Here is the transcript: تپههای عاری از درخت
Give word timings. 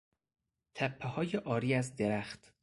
تپههای 0.75 1.29
عاری 1.37 1.73
از 1.73 1.95
درخت 1.95 2.53